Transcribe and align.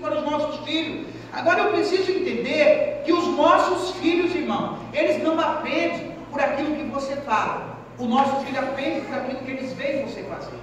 para 0.00 0.18
os 0.18 0.24
nossos 0.24 0.64
filhos. 0.64 1.06
Agora 1.32 1.60
eu 1.60 1.72
preciso 1.72 2.10
entender 2.10 3.02
que 3.04 3.12
os 3.12 3.26
nossos 3.28 3.96
filhos, 3.96 4.34
irmão, 4.34 4.78
eles 4.92 5.22
não 5.22 5.38
aprendem 5.38 6.12
por 6.30 6.40
aquilo 6.40 6.76
que 6.76 6.84
você 6.84 7.16
fala. 7.16 7.76
O 7.98 8.06
nosso 8.06 8.44
filho 8.44 8.58
aprende 8.58 9.00
por 9.02 9.14
aquilo 9.16 9.38
que 9.40 9.50
eles 9.50 9.72
veem 9.72 10.06
você 10.06 10.22
fazer. 10.24 10.56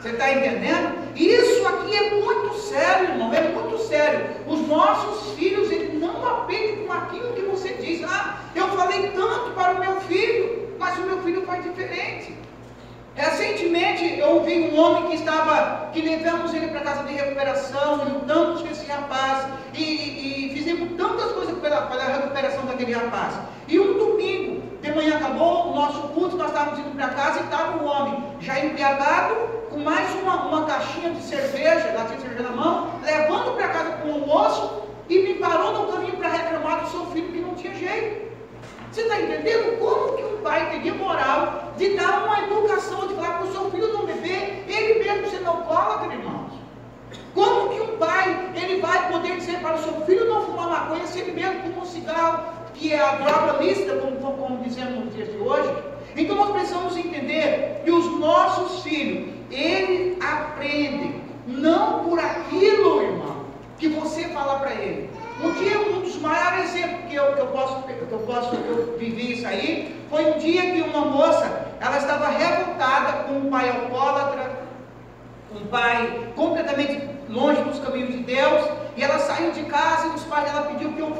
Você 0.00 0.10
está 0.10 0.32
entendendo? 0.32 0.98
Isso 1.14 1.66
aqui 1.68 1.94
é 1.94 2.10
muito 2.10 2.54
sério, 2.54 3.10
irmão, 3.10 3.32
é 3.34 3.48
muito 3.48 3.78
sério. 3.78 4.28
Os 4.46 4.66
nossos 4.66 5.34
filhos, 5.34 5.70
eles 5.70 6.00
não 6.00 6.26
aprendem 6.26 6.86
com 6.86 6.92
aquilo 6.92 7.34
que 7.34 7.42
você 7.42 7.74
diz. 7.74 8.02
Ah, 8.04 8.38
eu 8.54 8.68
falei 8.68 9.10
tanto 9.14 9.50
para 9.50 9.74
o 9.74 9.78
meu 9.78 10.00
filho, 10.02 10.70
mas 10.78 10.96
o 10.98 11.02
meu 11.02 11.22
filho 11.22 11.44
faz 11.44 11.62
diferente. 11.62 12.34
Recentemente 13.14 14.18
eu 14.18 14.36
ouvi 14.36 14.70
um 14.72 14.78
homem 14.80 15.10
que 15.10 15.16
estava, 15.16 15.90
que 15.92 16.00
levamos 16.00 16.54
ele 16.54 16.68
para 16.68 16.80
casa 16.80 17.02
de 17.02 17.12
recuperação, 17.12 17.89
recuperação 22.90 22.90
daquele 22.90 22.94
rapaz. 22.94 23.34
E 23.68 23.78
um 23.78 23.98
domingo 23.98 24.62
de 24.82 24.92
manhã 24.92 25.16
acabou 25.16 25.70
o 25.70 25.74
nosso 25.74 26.00
culto, 26.08 26.36
nós 26.36 26.48
estávamos 26.48 26.78
indo 26.80 26.96
para 26.96 27.08
casa 27.10 27.40
e 27.40 27.44
estava 27.44 27.82
um 27.82 27.86
homem 27.86 28.24
já 28.40 28.58
embriagado, 28.58 29.34
com 29.70 29.78
mais 29.78 30.12
uma, 30.20 30.46
uma 30.46 30.64
caixinha 30.64 31.10
de 31.12 31.22
cerveja, 31.22 31.92
latinha 31.94 32.16
de 32.16 32.22
cerveja 32.22 32.42
na 32.42 32.50
mão, 32.50 32.88
levando 33.02 33.54
para 33.54 33.68
casa 33.68 33.90
com 33.98 34.08
o 34.08 34.14
almoço 34.14 34.82
e 35.08 35.18
me 35.20 35.34
parou 35.34 35.72
no 35.72 35.92
caminho 35.92 36.16
para 36.16 36.28
reclamar 36.28 36.80
do 36.80 36.90
seu 36.90 37.06
filho 37.06 37.32
que 37.32 37.40
não 37.40 37.54
tinha 37.54 37.74
jeito. 37.74 38.30
Você 38.90 39.02
está 39.02 39.20
entendendo 39.20 39.78
como 39.78 40.16
que 40.16 40.24
um 40.24 40.38
pai 40.42 40.68
teria 40.70 40.94
moral 40.94 41.72
de 41.76 41.96
dar 41.96 42.24
uma 42.24 42.40
educação, 42.40 43.06
de 43.06 43.14
falar 43.14 43.38
para 43.38 43.46
o 43.46 43.52
seu 43.52 43.70
filho 43.70 43.92
não 43.92 44.04
beber, 44.04 44.64
ele 44.66 45.04
mesmo 45.04 45.30
sendo 45.30 45.48
alcoólatra, 45.48 46.12
irmãos? 46.12 46.50
Como 47.34 47.70
que 47.70 47.80
um 47.80 47.96
pai 47.98 48.50
ele 48.54 48.80
vai 48.80 49.12
poder 49.12 49.36
dizer 49.36 49.60
para 49.60 49.76
o 49.76 49.78
seu 49.78 50.00
filho 50.04 50.28
não 50.28 50.46
fumar 50.46 50.68
maconha 50.68 51.06
se 51.06 51.20
ele 51.20 51.32
mesmo 51.32 51.62
fuma 51.62 51.82
um 51.82 51.86
cigarro, 51.86 52.59
que 52.80 52.94
é 52.94 52.98
a 52.98 53.16
droga 53.16 53.62
lícita, 53.62 53.94
como, 53.96 54.16
como 54.16 54.64
dizemos 54.64 55.04
nos 55.04 55.14
dias 55.14 55.30
de 55.30 55.36
hoje? 55.36 55.70
Então 56.16 56.34
nós 56.34 56.50
precisamos 56.50 56.96
entender 56.96 57.82
que 57.84 57.90
os 57.90 58.18
nossos 58.18 58.82
filhos, 58.82 59.28
eles 59.50 60.16
aprendem 60.20 61.20
não 61.46 62.04
por 62.04 62.18
aquilo, 62.18 63.02
irmão, 63.02 63.44
que 63.78 63.88
você 63.88 64.24
fala 64.28 64.60
para 64.60 64.72
ele, 64.72 65.10
um 65.44 65.52
dia, 65.52 65.78
um 65.78 66.00
dos 66.00 66.16
maiores 66.16 66.74
exemplos 66.74 67.04
que 67.08 67.14
eu, 67.14 67.34
que 67.34 67.40
eu 67.40 67.46
posso, 67.48 67.82
que 67.82 68.12
eu 68.12 68.18
posso, 68.20 68.50
que 68.50 68.68
eu 68.68 68.96
vivi 68.98 69.34
isso 69.34 69.46
aí, 69.46 69.94
foi 70.08 70.32
um 70.32 70.38
dia 70.38 70.72
que 70.72 70.80
uma 70.80 71.04
moça, 71.04 71.66
ela 71.80 71.98
estava 71.98 72.28
revoltada 72.28 73.24
com 73.24 73.34
um 73.34 73.50
pai 73.50 73.68
alcoólatra, 73.68 74.58
um 75.54 75.66
pai 75.66 76.32
completamente 76.34 77.08
longe 77.28 77.60
dos 77.62 77.78
caminhos 77.78 78.10
de 78.10 78.22
Deus, 78.22 78.64
e 78.96 79.02
ela 79.02 79.18
saiu 79.18 79.50
de 79.52 79.62
casa 79.64 80.08
e 80.08 80.10
os 80.10 80.24
pais 80.24 80.44
dela 80.44 80.66
pediu 80.66 80.92
que 80.92 81.00
eu 81.00 81.10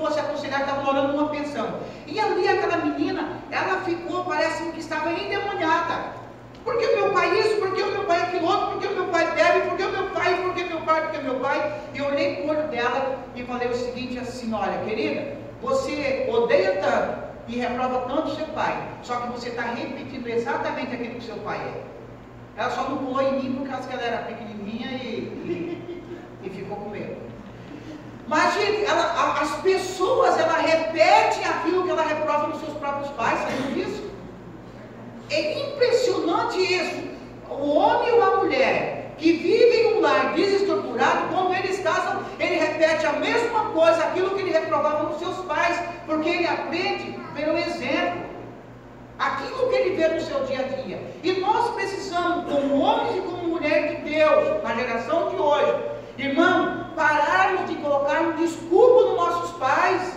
aconselhar, 0.60 0.68
estava 0.68 0.82
morando 0.82 1.12
numa 1.12 1.28
pensão. 1.28 1.80
E 2.06 2.18
ali 2.18 2.48
aquela 2.48 2.78
menina, 2.78 3.28
ela 3.50 3.80
ficou, 3.82 4.24
parece 4.24 4.64
que 4.70 4.80
estava 4.80 5.10
endemoniada. 5.12 6.20
Porque 6.64 6.86
o 6.86 6.96
meu 6.96 7.12
pai 7.12 7.38
isso, 7.40 7.56
porque 7.56 7.82
o 7.82 7.90
meu 7.90 8.04
pai 8.04 8.22
aquilo 8.22 8.46
outro, 8.46 8.66
porque 8.72 8.86
o 8.86 8.94
meu 8.94 9.06
pai 9.06 9.34
bebe, 9.34 9.68
porque 9.68 9.82
o 9.82 9.92
meu 9.92 10.10
pai, 10.10 10.42
porque 10.42 10.64
meu 10.64 10.80
pai, 10.80 11.02
porque 11.02 11.18
meu 11.18 11.40
pai. 11.40 11.80
E 11.94 11.98
eu 11.98 12.06
olhei 12.06 12.36
para 12.36 12.44
o 12.44 12.48
olho 12.50 12.68
dela 12.68 13.18
e 13.34 13.42
falei 13.44 13.68
o 13.68 13.74
seguinte 13.74 14.18
assim, 14.18 14.52
olha, 14.52 14.78
querida, 14.84 15.38
você 15.62 16.28
odeia 16.30 16.76
tanto 16.80 17.30
e 17.48 17.56
reprova 17.56 18.06
tanto 18.06 18.36
seu 18.36 18.46
pai, 18.48 18.88
só 19.02 19.16
que 19.16 19.32
você 19.32 19.48
está 19.48 19.62
repetindo 19.62 20.26
exatamente 20.28 20.94
aquilo 20.94 21.14
que 21.14 21.24
seu 21.24 21.36
pai 21.36 21.58
é. 21.58 21.90
Ela 22.60 22.70
só 22.70 22.88
não 22.88 22.98
pulou 22.98 23.22
em 23.22 23.40
mim 23.40 23.54
porque 23.56 23.92
ela 23.92 24.02
era 24.02 24.18
pequenininha 24.18 24.90
e, 24.90 25.16
e, 25.46 26.02
e 26.42 26.50
ficou 26.50 26.76
com. 26.76 26.89
Mas, 28.30 28.54
ela, 28.88 29.40
as 29.42 29.56
pessoas, 29.56 30.38
ela 30.38 30.58
repetem 30.58 31.44
aquilo 31.44 31.82
que 31.82 31.90
ela 31.90 32.04
reprova 32.04 32.46
nos 32.46 32.60
seus 32.60 32.74
próprios 32.74 33.10
pais, 33.14 33.40
sabe 33.40 33.74
disso? 33.74 34.08
É 35.30 35.68
impressionante 35.68 36.58
isso. 36.60 37.08
O 37.50 37.70
homem 37.70 38.12
ou 38.12 38.22
a 38.22 38.36
mulher 38.36 39.14
que 39.18 39.32
vive 39.32 39.76
em 39.78 39.94
um 39.94 40.00
lar 40.00 40.32
desestruturado, 40.34 41.34
quando 41.34 41.56
eles 41.56 41.80
casam, 41.80 42.22
ele 42.38 42.54
repete 42.54 43.04
a 43.04 43.14
mesma 43.14 43.64
coisa, 43.70 43.98
aquilo 44.04 44.30
que 44.30 44.42
ele 44.42 44.52
reprovava 44.52 45.08
nos 45.08 45.18
seus 45.18 45.38
pais, 45.46 45.82
porque 46.06 46.28
ele 46.28 46.46
aprende 46.46 47.18
pelo 47.34 47.58
exemplo. 47.58 48.30
Aquilo 49.18 49.68
que 49.70 49.74
ele 49.74 49.96
vê 49.96 50.06
no 50.06 50.20
seu 50.20 50.44
dia 50.44 50.60
a 50.60 50.82
dia. 50.82 51.02
E 51.24 51.32
nós 51.40 51.74
precisamos, 51.74 52.44
como 52.44 52.80
homens 52.80 53.16
e 53.16 53.20
como 53.22 53.48
mulheres 53.48 53.96
de 53.96 54.10
Deus, 54.12 54.62
na 54.62 54.72
geração 54.76 55.30
de 55.30 55.36
hoje, 55.36 55.74
irmão, 56.16 56.80
pararmos 56.96 57.68
de 57.68 57.76
colocar 57.76 58.20
um 58.20 58.32
desculpa 58.36 59.08
nos 59.08 59.16
nossos 59.16 59.50
pais. 59.58 60.16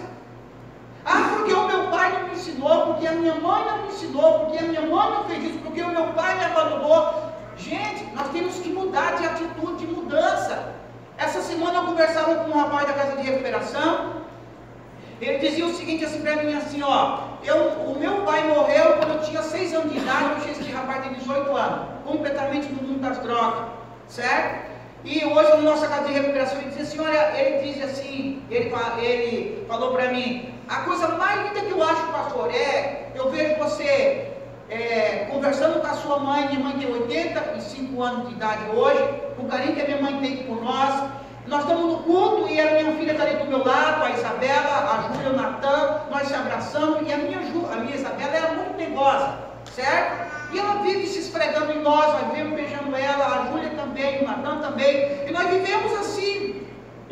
Ah, 1.05 1.35
porque 1.35 1.53
o 1.53 1.67
meu 1.67 1.87
pai 1.87 2.11
não 2.13 2.27
me 2.27 2.33
ensinou, 2.33 2.87
porque 2.87 3.02
minha 3.15 3.35
mãe 3.35 3.65
não 3.65 3.83
me 3.83 3.87
ensinou, 3.89 4.39
porque 4.39 4.57
a 4.57 4.63
minha 4.63 4.81
mãe 4.81 5.11
não 5.11 5.23
fez 5.25 5.43
isso, 5.43 5.59
porque 5.59 5.81
o 5.81 5.89
meu 5.89 6.07
pai 6.07 6.37
me 6.37 6.45
abandonou. 6.45 7.31
Gente, 7.57 8.03
nós 8.15 8.29
temos 8.29 8.55
que 8.55 8.69
mudar 8.69 9.15
de 9.17 9.25
atitude, 9.25 9.85
de 9.85 9.87
mudança. 9.87 10.73
Essa 11.17 11.41
semana 11.41 11.79
eu 11.79 11.85
conversava 11.85 12.35
com 12.35 12.51
um 12.51 12.61
rapaz 12.61 12.87
da 12.87 12.93
casa 12.93 13.17
de 13.17 13.23
recuperação. 13.23 14.23
Ele 15.21 15.37
dizia 15.37 15.65
o 15.65 15.73
seguinte 15.73 16.03
assim 16.03 16.21
para 16.21 16.37
mim 16.37 16.53
assim, 16.53 16.81
ó, 16.83 17.19
eu, 17.43 17.69
o 17.91 17.97
meu 17.97 18.23
pai 18.23 18.47
morreu 18.47 18.97
quando 18.97 19.13
eu 19.13 19.21
tinha 19.21 19.41
6 19.41 19.73
anos 19.73 19.93
de 19.93 19.99
idade, 19.99 20.41
hoje 20.41 20.51
esse 20.51 20.71
rapaz 20.71 21.03
tem 21.03 21.13
18 21.13 21.55
anos, 21.55 21.79
completamente 22.05 22.67
no 22.67 22.81
mundo 22.81 23.01
das 23.01 23.19
drogas, 23.19 23.67
certo? 24.07 24.73
E 25.05 25.23
hoje 25.23 25.49
na 25.49 25.57
nossa 25.57 25.87
casa 25.87 26.07
de 26.07 26.13
recuperação 26.13 26.57
ele 26.59 26.71
diz 26.71 26.81
assim, 26.81 26.99
olha, 26.99 27.39
ele 27.39 27.62
assim, 27.83 28.41
ele, 28.49 28.73
ele 28.99 29.65
falou 29.67 29.93
para 29.93 30.11
mim, 30.11 30.53
a 30.67 30.77
coisa 30.77 31.07
mais 31.09 31.47
linda 31.47 31.61
que 31.61 31.71
eu 31.71 31.83
acho, 31.83 32.07
pastor, 32.07 32.49
é 32.53 33.11
eu 33.15 33.29
vejo 33.29 33.55
você 33.55 34.33
é, 34.69 35.27
conversando 35.29 35.79
com 35.81 35.87
a 35.87 35.93
sua 35.93 36.19
mãe, 36.19 36.47
minha 36.47 36.59
mãe 36.59 36.77
tem 36.77 36.91
85 36.91 38.01
anos 38.01 38.29
de 38.29 38.35
idade 38.35 38.63
hoje, 38.75 39.03
o 39.37 39.45
carinho 39.45 39.75
que 39.75 39.81
a 39.81 39.85
minha 39.85 40.01
mãe 40.01 40.19
tem 40.19 40.37
por 40.45 40.63
nós. 40.63 41.11
Nós 41.45 41.61
estamos 41.61 41.91
no 41.91 41.97
culto 42.03 42.47
e 42.47 42.59
a 42.59 42.71
minha 42.71 42.93
filha 42.93 43.11
está 43.11 43.23
ali 43.25 43.35
do 43.35 43.45
meu 43.45 43.65
lado, 43.65 44.03
a 44.03 44.11
Isabela, 44.11 45.09
a 45.09 45.13
Júlia, 45.13 45.31
o 45.31 45.35
Natan, 45.35 46.01
nós 46.09 46.27
se 46.27 46.33
abraçamos 46.33 47.07
e 47.07 47.11
a 47.11 47.17
minha, 47.17 47.41
Ju, 47.43 47.67
a 47.71 47.75
minha 47.75 47.95
Isabela 47.95 48.35
era 48.35 48.53
muito 48.53 48.77
negosa, 48.77 49.37
certo? 49.75 50.53
E 50.53 50.59
ela 50.59 50.81
vive 50.81 51.05
se 51.05 51.19
esfregando 51.19 51.73
em 51.73 51.81
nós, 51.81 52.13
nós 52.13 52.31
vivemos 52.31 52.55
beijando 52.55 52.95
ela, 52.95 53.25
a 53.25 53.51
Júlia 53.51 53.71
também, 53.71 54.21
o 54.21 54.25
Natan 54.25 54.59
também, 54.59 55.25
e 55.27 55.31
nós 55.31 55.47
vivemos 55.49 55.91
assim, 55.99 56.52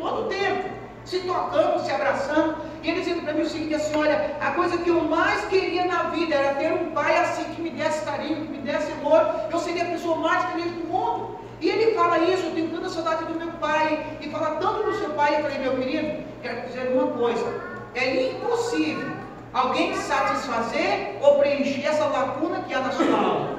todo 0.02 0.22
o 0.22 0.28
tempo, 0.28 0.68
se 1.04 1.20
tocando, 1.20 1.84
se 1.84 1.90
abraçando. 1.90 2.56
E 2.82 2.90
ele 2.90 3.00
dizendo 3.00 3.22
para 3.22 3.32
mim 3.32 3.42
o 3.42 3.48
seguinte, 3.48 3.74
assim, 3.74 3.96
olha, 3.96 4.36
a 4.40 4.50
coisa 4.50 4.76
que 4.78 4.90
eu 4.90 5.00
mais 5.02 5.44
queria 5.46 5.86
na 5.86 6.02
vida 6.10 6.34
era 6.34 6.54
ter 6.54 6.72
um 6.72 6.90
pai 6.90 7.16
assim 7.18 7.44
que 7.54 7.62
me 7.62 7.70
desse 7.70 8.04
carinho, 8.04 8.44
que 8.46 8.52
me 8.52 8.58
desse 8.58 8.90
amor, 8.92 9.24
eu 9.50 9.58
seria 9.58 9.84
a 9.84 9.92
pessoa 9.92 10.16
mais 10.16 10.44
feliz 10.50 10.70
do 10.72 10.84
mundo. 10.88 11.38
E 11.60 11.68
ele 11.68 11.94
fala 11.94 12.18
isso, 12.18 12.46
eu 12.46 12.54
tenho 12.54 12.70
tanta 12.70 12.88
saudade 12.88 13.24
do 13.24 13.38
meu 13.38 13.52
pai, 13.52 14.04
e 14.20 14.28
fala 14.30 14.56
tanto 14.56 14.82
do 14.82 14.94
seu 14.98 15.10
pai, 15.10 15.36
eu 15.36 15.42
falei, 15.42 15.58
meu 15.58 15.76
querido, 15.76 16.24
quero 16.42 16.66
dizer 16.66 16.90
uma 16.92 17.06
coisa, 17.12 17.46
é 17.94 18.30
impossível 18.30 19.12
alguém 19.52 19.94
satisfazer 19.94 21.18
ou 21.20 21.38
preencher 21.38 21.86
essa 21.86 22.04
lacuna 22.06 22.62
que 22.62 22.74
há 22.74 22.80
na 22.80 22.90
sua 22.90 23.16
alma. 23.16 23.58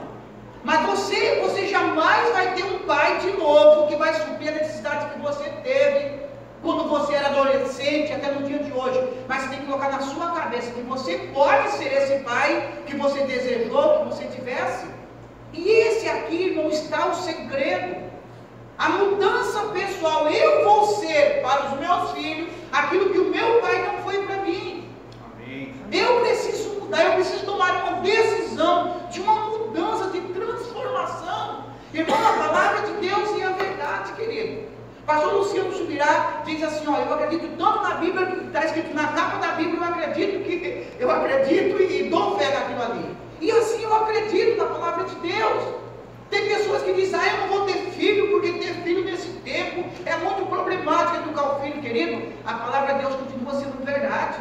Mas 0.66 0.86
você, 0.86 1.40
você 1.42 1.68
jamais 1.68 2.32
vai 2.34 2.54
ter 2.56 2.64
um 2.64 2.80
pai 2.80 3.20
de 3.20 3.32
novo 3.34 3.88
que 3.88 3.96
vai 3.96 4.14
suprir 4.14 4.50
a 4.50 4.54
necessidade 4.54 5.14
que 5.14 5.20
você 5.20 5.50
teve 5.64 6.23
quando 6.64 6.88
você 6.88 7.14
era 7.14 7.28
adolescente, 7.28 8.14
até 8.14 8.32
no 8.32 8.48
dia 8.48 8.60
de 8.60 8.72
hoje. 8.72 9.00
Mas 9.28 9.42
você 9.42 9.50
tem 9.50 9.60
que 9.60 9.66
colocar 9.66 9.92
na 9.92 10.00
sua 10.00 10.32
cabeça 10.32 10.72
que 10.72 10.82
você 10.82 11.18
pode 11.34 11.70
ser 11.72 11.92
esse 11.94 12.24
pai 12.24 12.72
que 12.86 12.96
você 12.96 13.24
desejou 13.26 14.00
que 14.00 14.06
você 14.06 14.26
tivesse. 14.28 14.86
E 15.52 15.70
esse 15.70 16.10
aqui 16.10 16.56
não 16.56 16.70
está 16.70 17.08
o 17.08 17.16
segredo. 17.16 18.12
A 18.78 18.90
mudança 18.90 19.60
pessoal, 19.68 20.28
eu 20.30 20.64
vou 20.64 20.88
ser 20.96 21.42
para 21.42 21.68
os 21.68 21.80
meus 21.80 22.12
filhos 22.14 22.50
aquilo 22.72 23.12
que 23.12 23.20
o 23.20 23.30
meu 23.30 23.62
pai 23.62 23.86
não 23.86 24.02
foi 24.04 24.24
para 24.24 24.38
mim. 24.38 24.90
Amém. 25.24 25.76
Eu 25.92 26.22
preciso 26.22 26.80
mudar, 26.80 27.04
eu 27.04 27.14
preciso 27.14 27.46
tomar 27.46 27.84
uma 27.84 28.02
decisão 28.02 29.02
de 29.12 29.22
uma 29.22 29.36
mudança, 29.50 30.10
de 30.10 30.22
transformação. 30.22 31.66
Irmão, 31.94 32.18
a 32.18 32.34
palavra 32.34 32.88
de 32.88 33.08
Deus 33.08 33.40
é 33.40 33.44
a 33.44 33.52
verdade, 33.52 34.14
querido. 34.14 34.74
Pastor 35.06 35.34
Luciano 35.34 35.74
Subirá 35.74 36.42
diz 36.46 36.64
assim, 36.64 36.86
ó, 36.88 36.98
eu 36.98 37.14
acredito 37.14 37.58
tanto 37.58 37.82
na 37.82 37.96
Bíblia 37.96 38.26
que 38.26 38.46
está 38.46 38.66
escrito 38.66 38.94
na 38.94 39.08
capa 39.08 39.38
da 39.38 39.54
Bíblia, 39.54 39.78
eu 39.78 39.84
acredito 39.84 40.44
que 40.44 40.88
eu 40.98 41.12
acredito 41.12 41.82
e, 41.82 42.02
e 42.02 42.10
dou 42.10 42.38
fé 42.38 42.54
naquilo 42.54 42.82
ali. 42.82 43.16
E 43.42 43.52
assim 43.52 43.84
eu 43.84 43.94
acredito 43.94 44.58
na 44.58 44.66
palavra 44.66 45.04
de 45.04 45.16
Deus. 45.16 45.64
Tem 46.30 46.48
pessoas 46.48 46.82
que 46.84 46.94
dizem, 46.94 47.20
ah, 47.20 47.28
eu 47.28 47.38
não 47.42 47.48
vou 47.50 47.66
ter 47.66 47.74
filho, 47.92 48.32
porque 48.32 48.54
ter 48.54 48.74
filho 48.84 49.04
nesse 49.04 49.28
tempo 49.44 49.84
é 50.06 50.16
muito 50.18 50.46
problemático 50.48 51.18
educar 51.18 51.58
o 51.58 51.62
filho, 51.62 51.82
querido. 51.82 52.34
A 52.46 52.54
palavra 52.54 52.94
de 52.96 53.02
Deus 53.02 53.16
continua 53.16 53.54
sendo 53.54 53.86
verdade. 53.86 54.38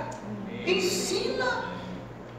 Amém. 0.48 0.78
Ensina 0.78 1.64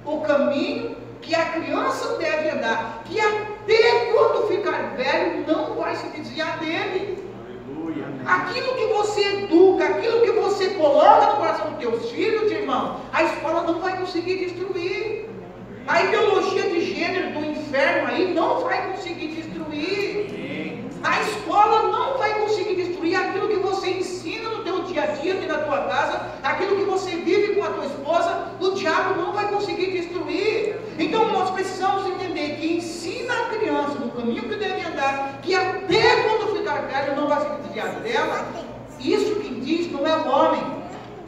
o 0.06 0.22
caminho 0.22 0.96
que 1.22 1.36
a 1.36 1.46
criança 1.46 2.18
deve 2.18 2.50
andar, 2.50 3.04
que 3.06 3.20
até 3.20 4.12
quando 4.12 4.48
ficar 4.48 4.96
velho 4.96 5.46
não 5.46 5.76
vai 5.76 5.96
se 5.96 6.08
desviar 6.08 6.58
dele. 6.60 7.23
Aquilo 8.26 8.76
que 8.76 8.86
você 8.88 9.22
educa, 9.22 9.86
aquilo 9.86 10.22
que 10.22 10.32
você 10.32 10.70
coloca 10.70 11.32
no 11.32 11.38
coração 11.38 11.72
dos 11.72 11.80
teus 11.80 12.10
filhos, 12.12 12.52
irmão, 12.52 13.02
a 13.12 13.24
escola 13.24 13.64
não 13.64 13.80
vai 13.80 13.98
conseguir 13.98 14.38
destruir. 14.38 15.30
A 15.88 16.04
ideologia 16.04 16.64
de 16.64 16.94
gênero 16.94 17.40
do 17.40 17.46
inferno 17.46 18.08
aí 18.08 18.34
não 18.34 18.62
vai 18.62 18.92
conseguir 18.92 19.28
destruir. 19.28 20.84
A 21.04 21.22
escola 21.22 21.92
não 21.92 22.18
vai 22.18 22.40
conseguir 22.40 22.76
destruir 22.76 23.18
aquilo 23.18 23.50
que 23.50 23.58
você 23.58 23.90
ensina 23.90 24.50
no 24.50 24.64
teu 24.64 24.84
dia 24.84 25.04
a 25.04 25.08
dia, 25.08 25.34
na 25.34 25.58
tua 25.58 25.82
casa, 25.84 26.22
aquilo 26.42 26.78
que 26.78 26.84
você 26.84 27.12
vive 27.18 27.56
com 27.56 27.64
a 27.66 27.70
tua 27.72 27.86
esposa, 27.86 28.52
o 28.62 28.72
diabo 28.72 29.20
não 29.20 29.34
vai 29.34 29.50
conseguir 29.50 29.92
destruir. 29.92 30.78
Então 30.98 31.28
nós 31.34 31.50
precisamos 31.52 32.08
entender 32.08 32.56
que 32.56 32.78
ensina 32.78 33.34
a 33.34 33.46
criança 33.50 34.00
no 34.00 34.12
caminho 34.12 34.44
que 34.44 34.56
deve 34.56 34.88
andar, 34.88 35.40
que 35.42 35.54
até 35.54 35.83
ficar 36.94 37.02
velho 37.02 37.16
não 37.16 37.40
se 37.40 37.50
desviar 37.64 37.96
dela. 38.02 38.46
Isso 39.00 39.36
que 39.36 39.50
diz 39.62 39.92
não 39.92 40.06
é 40.06 40.16
o 40.16 40.28
homem, 40.28 40.64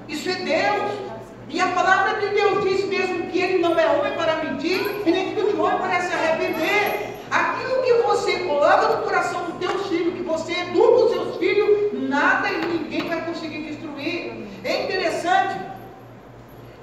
isso 0.07 0.29
é 0.29 0.35
Deus. 0.35 1.05
E 1.49 1.59
a 1.59 1.67
palavra 1.69 2.19
de 2.19 2.27
Deus 2.29 2.63
diz 2.63 2.85
mesmo 2.85 3.27
que 3.27 3.39
ele 3.39 3.57
não 3.59 3.77
é 3.77 3.87
homem 3.87 4.13
para 4.13 4.43
mentir 4.43 4.81
e 5.05 5.11
nem 5.11 5.35
filho 5.35 5.53
de 5.53 5.59
homem 5.59 5.79
para 5.79 6.01
se 6.01 6.13
arrepender. 6.13 7.15
Aquilo 7.31 7.83
que 7.83 7.93
você 8.03 8.39
coloca 8.39 8.87
no 8.87 9.03
coração 9.03 9.43
dos 9.45 9.55
teus 9.57 9.87
filhos, 9.87 10.13
que 10.15 10.23
você 10.23 10.53
educa 10.53 11.05
os 11.05 11.11
seus 11.11 11.37
filhos, 11.37 12.09
nada 12.09 12.49
e 12.49 12.65
ninguém 12.65 13.07
vai 13.07 13.21
conseguir 13.25 13.63
destruir. 13.63 14.47
É 14.63 14.83
interessante 14.83 15.59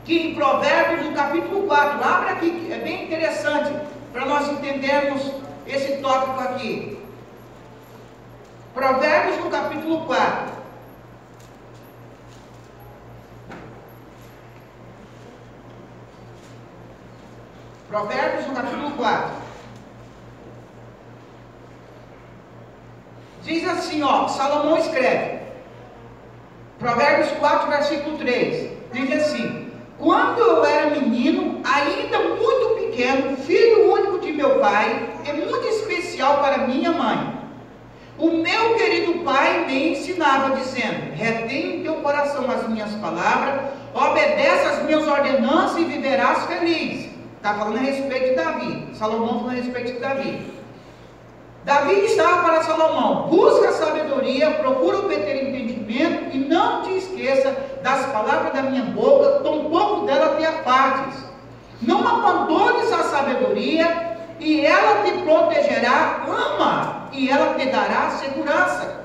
que 0.04 0.18
em 0.18 0.34
Provérbios, 0.34 1.06
no 1.06 1.12
capítulo 1.12 1.66
4, 1.66 2.04
abre 2.04 2.30
aqui, 2.30 2.68
é 2.72 2.78
bem 2.78 3.04
interessante 3.04 3.72
para 4.12 4.26
nós 4.26 4.48
entendermos 4.48 5.32
esse 5.66 5.96
tópico 5.98 6.40
aqui. 6.40 7.01
Provérbios 8.74 9.38
no 9.38 9.50
capítulo 9.50 10.06
4. 10.06 10.52
Provérbios 17.88 18.46
no 18.46 18.54
capítulo 18.54 18.90
4. 18.92 19.30
Diz 23.42 23.68
assim, 23.68 24.02
ó, 24.02 24.26
Salomão 24.28 24.78
escreve. 24.78 25.42
Provérbios 26.78 27.30
4, 27.32 27.68
versículo 27.68 28.16
3. 28.16 28.70
Diz 28.92 29.12
assim: 29.12 29.70
Quando 29.98 30.40
eu 30.40 30.64
era 30.64 30.90
menino, 30.90 31.60
ainda 31.62 32.18
muito 32.20 32.74
pequeno, 32.80 33.36
filho 33.36 33.92
único 33.92 34.18
de 34.20 34.32
meu 34.32 34.58
pai, 34.60 35.10
é 35.26 35.32
muito 35.34 35.66
especial 35.68 36.38
para 36.38 36.66
minha 36.66 36.92
mãe. 36.92 37.31
O 38.22 38.30
meu 38.30 38.76
querido 38.76 39.14
pai 39.24 39.64
me 39.66 39.94
ensinava, 39.94 40.54
dizendo: 40.54 41.12
Retém 41.16 41.78
em 41.78 41.82
teu 41.82 41.94
coração 41.94 42.48
as 42.48 42.68
minhas 42.68 42.94
palavras, 42.94 43.62
obedece 43.92 44.64
às 44.64 44.82
minhas 44.84 45.08
ordenanças 45.08 45.78
e 45.78 45.84
viverás 45.86 46.44
feliz. 46.46 47.10
Está 47.36 47.54
falando 47.54 47.78
a 47.78 47.80
respeito 47.80 48.28
de 48.28 48.34
Davi. 48.36 48.86
Salomão 48.94 49.40
falando 49.40 49.50
a 49.50 49.60
respeito 49.60 49.94
de 49.94 49.98
Davi. 49.98 50.52
Davi 51.64 52.04
estava 52.04 52.44
para 52.44 52.62
Salomão: 52.62 53.26
busca 53.26 53.72
sabedoria, 53.72 54.52
procura 54.52 54.98
obter 54.98 55.48
entendimento 55.48 56.36
e 56.36 56.38
não 56.38 56.82
te 56.82 56.98
esqueça 56.98 57.50
das 57.82 58.06
palavras 58.12 58.52
da 58.52 58.62
minha 58.62 58.84
boca, 58.84 59.40
tampouco 59.40 60.06
dela 60.06 60.36
te 60.36 60.46
apartes. 60.46 61.24
Não 61.80 62.06
abandones 62.06 62.92
a 62.92 63.02
sabedoria 63.02 64.16
e 64.38 64.64
ela 64.64 65.02
te 65.02 65.10
protegerá. 65.24 66.24
Ama 66.28 67.01
e 67.12 67.30
ela 67.30 67.54
te 67.54 67.66
dará 67.66 68.10
segurança. 68.10 69.02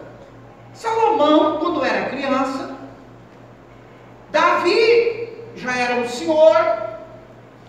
Salomão, 0.73 1.57
quando 1.57 1.83
era 1.83 2.09
criança, 2.09 2.75
Davi 4.31 5.29
já 5.55 5.75
era 5.75 5.95
um 5.95 6.07
senhor, 6.07 6.55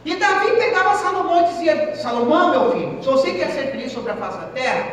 e 0.04 0.16
Davi 0.16 0.50
pegava 0.52 0.96
Salomão 0.96 1.42
e 1.42 1.48
dizia: 1.48 1.96
Salomão, 1.96 2.50
meu 2.50 2.72
filho, 2.72 3.02
se 3.02 3.08
você 3.08 3.32
quer 3.32 3.50
ser 3.50 3.70
feliz 3.70 3.92
sobre 3.92 4.12
a 4.12 4.16
face 4.16 4.38
da 4.38 4.46
terra, 4.46 4.86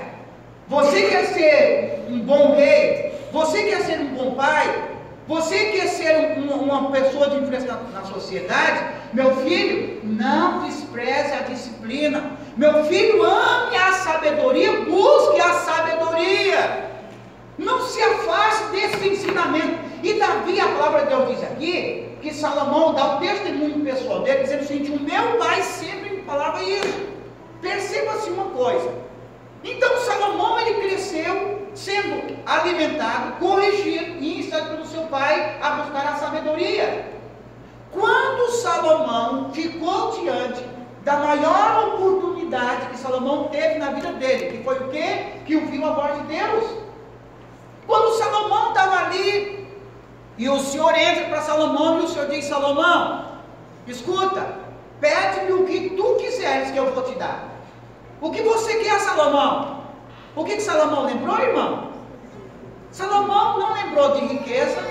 você 0.67 1.03
quer 1.03 1.25
ser 1.25 2.05
um 2.09 2.19
bom 2.19 2.55
rei, 2.55 3.13
você 3.31 3.63
quer 3.63 3.81
ser 3.81 3.99
um 3.99 4.15
bom 4.15 4.31
pai, 4.35 4.89
você 5.27 5.57
quer 5.65 5.87
ser 5.87 6.37
um, 6.37 6.51
uma 6.51 6.91
pessoa 6.91 7.29
de 7.29 7.37
influência 7.37 7.71
na, 7.71 7.99
na, 7.99 8.05
sociedade, 8.05 8.85
meu 9.13 9.35
filho, 9.37 9.99
não 10.03 10.63
despreze 10.63 11.33
a 11.33 11.41
disciplina. 11.41 12.31
Meu 12.57 12.85
filho, 12.85 13.21
ame 13.21 13.75
a 13.75 13.91
sabedoria, 13.91 14.81
busque 14.81 15.41
a 15.41 15.53
sabedoria. 15.55 16.89
Não 17.57 17.81
se 17.81 18.01
afaste 18.01 18.67
desse 18.67 19.09
ensinamento. 19.09 19.79
E 20.01 20.13
Davi, 20.13 20.59
a 20.61 20.67
palavra 20.67 21.01
de 21.01 21.07
Deus 21.07 21.27
diz 21.29 21.43
aqui, 21.43 22.17
que 22.21 22.33
Salomão 22.33 22.93
dá 22.93 23.15
o 23.15 23.19
testemunho 23.19 23.83
pessoal 23.83 24.21
dele, 24.21 24.43
dizendo 24.43 24.61
o 24.61 24.67
seguinte: 24.67 24.91
o 24.91 24.99
meu 25.01 25.37
pai 25.37 25.61
sempre 25.63 26.21
falava 26.25 26.63
isso. 26.63 27.07
Perceba-se 27.61 28.29
uma 28.29 28.45
coisa. 28.45 28.89
Então 29.63 29.97
Salomão 30.01 30.59
ele 30.59 30.75
cresceu 30.75 31.67
sendo 31.73 32.37
alimentado, 32.45 33.33
corrigido 33.39 34.17
e 34.21 34.39
ensinado 34.39 34.69
pelo 34.69 34.85
seu 34.85 35.01
pai 35.03 35.57
a 35.61 35.71
buscar 35.71 36.07
a 36.07 36.15
sabedoria. 36.15 37.11
Quando 37.91 38.51
Salomão 38.51 39.51
ficou 39.51 40.11
diante 40.11 40.63
da 41.05 41.17
maior 41.17 41.93
oportunidade 41.93 42.87
que 42.87 42.97
Salomão 42.97 43.47
teve 43.49 43.77
na 43.77 43.91
vida 43.91 44.11
dele, 44.13 44.57
que 44.57 44.63
foi 44.63 44.79
o 44.79 44.89
quê? 44.89 45.33
Que 45.45 45.55
ouviu 45.55 45.85
a 45.85 45.93
voz 45.93 46.17
de 46.17 46.23
Deus. 46.23 46.65
Quando 47.85 48.17
Salomão 48.17 48.69
estava 48.69 49.05
ali 49.05 49.67
e 50.35 50.49
o 50.49 50.59
Senhor 50.59 50.97
entra 50.97 51.25
para 51.25 51.43
Salomão 51.43 52.01
e 52.01 52.05
o 52.05 52.07
Senhor 52.07 52.27
diz: 52.27 52.45
Salomão, 52.45 53.25
escuta, 53.85 54.57
pede-me 54.99 55.53
o 55.53 55.65
que 55.67 55.91
tu 55.91 56.15
quiseres 56.15 56.71
que 56.71 56.77
eu 56.77 56.91
vou 56.91 57.03
te 57.03 57.13
dar. 57.19 57.49
O 58.19 58.31
que 58.31 58.41
você 58.41 58.83
quer, 58.83 58.99
Salomão? 58.99 59.83
O 60.35 60.43
que, 60.43 60.55
que 60.55 60.61
Salomão 60.61 61.05
lembrou, 61.05 61.37
irmão? 61.37 61.91
Salomão 62.91 63.59
não 63.59 63.73
lembrou 63.73 64.15
de 64.15 64.25
riqueza, 64.25 64.81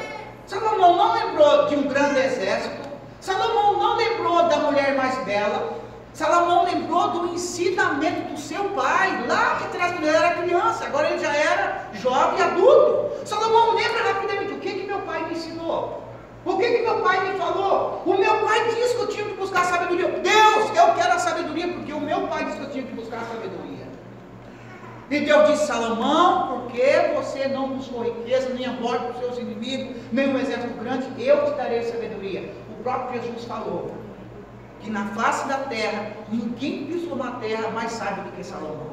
Salomão 0.47 0.97
não 0.97 1.13
lembrou 1.13 1.67
de 1.67 1.75
um 1.75 1.89
grande 1.89 2.21
exército, 2.21 2.89
Salomão 3.21 3.79
não 3.79 3.97
lembrou 3.97 4.45
da 4.45 4.59
mulher 4.59 4.95
mais 4.95 5.19
bela, 5.25 5.84
Salomão 6.15 6.65
lembrou 6.65 7.11
do 7.11 7.35
ensinamento 7.35 8.33
do 8.33 8.39
seu 8.39 8.63
pai, 8.71 9.27
lá 9.27 9.57
que 9.57 9.65
atrás 9.65 9.93
quando 9.95 10.07
ele 10.07 10.17
era 10.17 10.43
criança, 10.43 10.85
agora 10.85 11.11
ele 11.11 11.19
já 11.19 11.35
era 11.35 11.89
jovem 11.95 12.41
adulto. 12.41 13.27
Salomão 13.27 13.75
lembra 13.75 14.13
rapidamente 14.13 14.53
o 14.53 14.59
que, 14.61 14.75
que 14.75 14.87
meu 14.87 15.01
pai 15.01 15.25
me 15.25 15.33
ensinou. 15.33 16.05
O 16.45 16.57
que, 16.57 16.71
que 16.71 16.83
meu 16.83 17.01
pai 17.01 17.33
me 17.33 17.37
falou? 17.37 18.03
O 18.07 18.15
meu 18.17 18.39
pai 18.45 18.65
disse 18.67 18.95
que 18.95 19.03
eu 19.03 19.09
tinha 19.09 19.25
que 19.25 19.35
buscar 19.35 19.65
sabedoria. 19.65 20.07
Deus, 20.07 20.77
eu 20.77 20.95
quero 20.95 21.15
a 21.15 21.19
sabedoria, 21.19 21.67
porque 21.73 21.93
o 21.93 22.01
meu 22.01 22.29
pai 22.29 22.45
disse 22.45 22.59
que 22.59 22.63
eu 22.63 22.71
tinha 22.71 22.85
que 22.85 22.93
buscar 22.93 23.17
a 23.17 23.25
sabedoria. 23.25 23.89
E 25.11 25.21
Deus 25.21 25.49
disse, 25.51 25.67
Salomão, 25.67 26.61
porque 26.61 27.13
você 27.17 27.49
não 27.49 27.71
buscou 27.71 28.05
riqueza, 28.05 28.51
nem 28.51 28.67
a 28.67 28.73
morte 28.73 29.05
dos 29.07 29.19
seus 29.19 29.39
inimigos, 29.39 29.97
nem 30.13 30.29
um 30.33 30.39
exército 30.39 30.75
grande, 30.75 31.09
eu 31.19 31.45
te 31.45 31.57
darei 31.57 31.83
sabedoria. 31.83 32.55
O 32.71 32.83
próprio 32.85 33.21
Jesus 33.21 33.45
falou 33.47 34.04
que 34.85 34.91
na 34.91 35.07
face 35.07 35.49
da 35.49 35.59
terra, 35.59 36.13
ninguém 36.31 36.85
pisou 36.85 37.17
na 37.17 37.33
terra 37.33 37.71
mais 37.71 37.91
sábio 37.93 38.25
do 38.25 38.33
que 38.33 38.45
Salomão. 38.45 38.93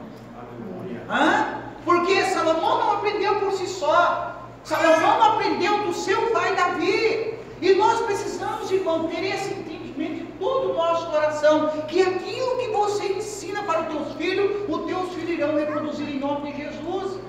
Hã? 1.09 1.61
Porque 1.83 2.23
Salomão 2.27 2.79
não 2.79 2.91
aprendeu 2.93 3.35
por 3.41 3.51
si 3.51 3.67
só. 3.67 4.47
Salomão 4.63 5.21
aprendeu 5.33 5.85
do 5.85 5.93
seu 5.93 6.31
pai 6.31 6.55
Davi. 6.55 7.35
E 7.61 7.73
nós 7.75 8.01
precisamos, 8.01 8.71
irmão, 8.71 9.07
ter 9.09 9.23
esse 9.23 9.53
entendimento 9.53 10.25
de 10.25 10.31
todo 10.39 10.71
o 10.71 10.73
nosso 10.73 11.11
coração, 11.11 11.69
que 11.87 12.01
aquilo 12.01 12.57
que 12.57 12.67
você 12.69 13.13
ensina 13.13 13.61
para 13.63 13.81
os 13.81 13.87
teus 13.87 14.13
filhos, 14.15 14.69
os 14.69 14.85
teus 14.85 15.13
filhos 15.13 15.29
irão 15.29 15.55
reproduzir 15.55 16.09
em 16.09 16.19
nome 16.19 16.53
de 16.53 16.63
Jesus. 16.63 17.19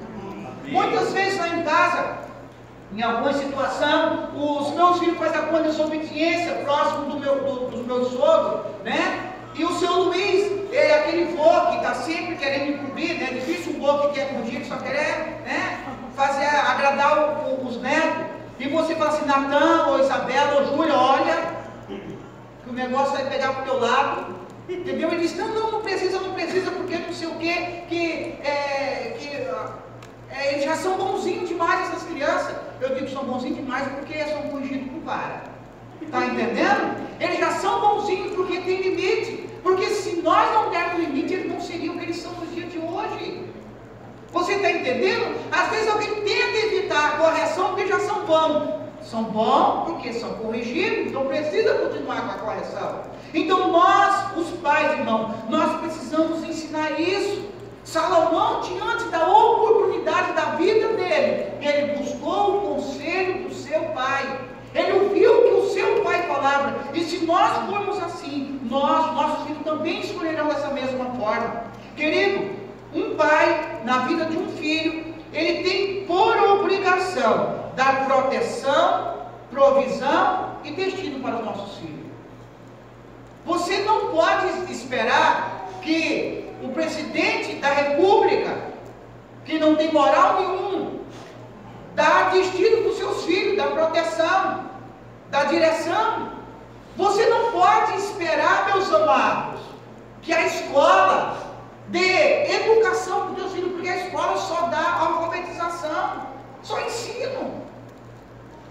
Muitas 0.69 1.12
vezes 1.12 1.38
lá 1.38 1.49
em 1.49 1.64
casa, 1.64 2.19
em 2.94 3.02
alguma 3.02 3.32
situação, 3.32 4.28
os 4.37 4.75
meus 4.75 4.99
filhos 4.99 5.18
fazem 5.18 5.38
a 5.38 5.61
desobediência 5.61 6.52
próximo 6.56 7.06
do 7.06 7.20
meu, 7.20 7.37
do, 7.37 7.70
do 7.70 7.84
meu 7.84 8.04
sogro, 8.04 8.66
né? 8.84 9.32
E 9.54 9.64
o 9.64 9.72
seu 9.78 9.92
Luiz 10.04 10.72
é 10.72 11.00
aquele 11.00 11.25
vô 11.34 11.66
que 11.70 11.76
está 11.76 11.94
sempre 11.94 12.37
querendo 12.37 12.72
encobrir, 12.72 13.18
né? 13.18 13.26
Difícil 13.32 13.75
um 13.76 13.80
vô 13.80 14.08
que 14.08 14.20
quer 14.20 14.34
fugir, 14.34 14.64
só 14.66 14.76
quer 14.76 15.42
né? 15.44 15.84
fazer, 16.14 16.44
agradar 16.44 17.18
o, 17.18 17.50
o, 17.50 17.66
os 17.66 17.80
netos. 17.80 18.26
E 18.58 18.68
você 18.68 18.94
fala 18.94 19.11
assim, 19.11 19.26
Natan, 19.26 19.87
ou 19.88 20.00
Isabela, 20.00 20.61
ou 20.61 20.76
Júlia, 20.76 20.94
olha, 20.94 21.37
que 21.88 22.70
o 22.70 22.72
negócio 22.72 23.14
vai 23.14 23.26
pegar 23.28 23.52
para 23.52 23.62
o 23.62 23.64
teu 23.64 23.80
lado. 23.80 24.37
Entendeu? 24.68 25.11
Ele 25.11 25.20
diz, 25.20 25.37
não, 25.37 25.49
não, 25.49 25.72
não 25.72 25.80
precisa, 25.80 26.20
não 26.20 26.34
precisa, 26.34 26.70
porque 26.70 26.96
não 26.96 27.12
sei 27.12 27.28
o 27.28 27.34
quê, 27.37 27.82
que, 27.88 28.38
é, 28.44 29.16
que 29.18 29.32
é, 30.32 30.52
eles 30.52 30.64
já 30.64 30.76
são 30.76 30.96
bonzinhos 30.96 31.48
demais, 31.48 31.88
essas 31.88 32.08
crianças. 32.08 32.56
Eu 32.80 32.94
digo 32.94 33.06
que 33.06 33.12
são 33.12 33.24
bonzinhos 33.24 33.56
demais 33.56 33.86
porque 33.88 34.24
são 34.24 34.42
corrigidos 34.42 34.90
por 34.90 35.00
vara. 35.02 35.42
Está 36.00 36.26
entendendo? 36.26 36.96
Eles 37.20 37.38
já 37.38 37.50
são 37.52 37.80
bonzinhos 37.80 38.34
porque 38.34 38.58
tem 38.60 38.80
limite. 38.80 39.50
Porque 39.62 39.86
se 39.86 40.22
nós 40.22 40.52
não 40.52 40.70
dermos 40.70 40.98
limite, 41.00 41.34
eles 41.34 41.52
não 41.52 41.60
seriam 41.60 41.94
o 41.94 41.98
que 41.98 42.04
eles 42.04 42.16
são 42.16 42.32
nos 42.32 42.52
dias 42.54 42.72
de 42.72 42.78
hoje. 42.78 43.44
Você 44.32 44.54
está 44.54 44.72
entendendo? 44.72 45.36
Às 45.52 45.70
vezes 45.70 45.88
alguém 45.88 46.14
tenta 46.22 46.66
evitar 46.66 47.08
a 47.08 47.16
correção 47.18 47.68
porque 47.68 47.86
já 47.86 48.00
são 48.00 48.24
bons. 48.24 48.82
São 49.02 49.24
bons 49.24 49.84
porque 49.84 50.12
são 50.14 50.34
corrigidos, 50.34 51.08
então 51.08 51.26
precisa 51.26 51.74
continuar 51.74 52.22
com 52.22 52.30
a 52.30 52.34
correção. 52.34 53.02
Então 53.34 53.70
nós, 53.70 54.36
os 54.36 54.48
pais, 54.60 54.98
irmão, 54.98 55.34
nós 55.48 55.80
precisamos 55.80 56.42
ensinar 56.44 56.98
isso. 56.98 57.52
Salomão, 57.84 58.60
diante 58.60 59.04
da 59.04 59.26
oportunidade 59.28 60.32
da 60.32 60.44
vida 60.56 60.88
dele, 60.88 61.52
ele 61.60 61.96
buscou 61.96 62.56
o 62.56 62.74
conselho 62.74 63.48
do 63.48 63.54
seu 63.54 63.80
pai. 63.86 64.40
Ele 64.74 64.92
ouviu 64.92 65.32
o 65.32 65.42
que 65.42 65.54
o 65.54 65.70
seu 65.70 66.02
pai 66.02 66.22
falava. 66.22 66.74
E 66.94 67.04
se 67.04 67.26
nós 67.26 67.68
formos 67.68 68.02
assim, 68.02 68.60
nós, 68.70 69.12
nossos 69.14 69.46
filhos 69.46 69.64
também 69.64 70.00
escolherão 70.00 70.48
dessa 70.48 70.68
mesma 70.68 71.04
forma. 71.16 71.64
Querido, 71.96 72.50
um 72.94 73.14
pai, 73.16 73.80
na 73.84 74.06
vida 74.06 74.26
de 74.26 74.36
um 74.36 74.48
filho, 74.50 75.14
ele 75.32 75.68
tem 75.68 76.06
por 76.06 76.36
obrigação 76.36 77.70
dar 77.74 78.06
proteção, 78.06 79.16
provisão 79.50 80.56
e 80.64 80.70
destino 80.72 81.20
para 81.20 81.36
os 81.36 81.44
nossos 81.44 81.78
filhos. 81.78 82.06
Você 83.44 83.78
não 83.78 84.12
pode 84.12 84.70
esperar 84.70 85.68
que 85.82 86.51
o 86.62 86.69
presidente 86.69 87.54
da 87.57 87.69
república, 87.69 88.57
que 89.45 89.59
não 89.59 89.75
tem 89.75 89.92
moral 89.92 90.40
nenhum, 90.40 91.00
dá 91.95 92.31
destino 92.31 92.78
para 92.78 92.90
os 92.90 92.99
seus 92.99 93.25
filhos, 93.25 93.57
dá 93.57 93.66
proteção, 93.66 94.71
dá 95.31 95.45
direção. 95.45 96.33
Você 96.97 97.26
não 97.26 97.50
pode 97.52 97.97
esperar, 97.97 98.66
meus 98.66 98.92
amados, 98.92 99.61
que 100.23 100.33
a 100.33 100.47
escola 100.47 101.37
dê 101.88 102.52
educação 102.52 103.21
para 103.21 103.33
os 103.33 103.38
seus 103.38 103.52
filhos, 103.52 103.73
porque 103.73 103.88
a 103.88 104.07
escola 104.07 104.37
só 104.37 104.66
dá 104.69 104.92
alfabetização, 105.00 106.26
só 106.62 106.81
ensino. 106.81 107.62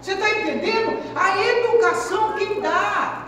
Você 0.00 0.14
está 0.14 0.30
entendendo? 0.30 0.98
A 1.14 1.40
educação 1.40 2.32
quem 2.32 2.60
dá 2.60 3.26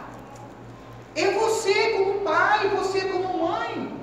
é 1.15 1.31
você 1.33 1.91
como 1.91 2.21
pai, 2.21 2.69
você 2.77 3.03
como 3.03 3.47
mãe. 3.49 3.95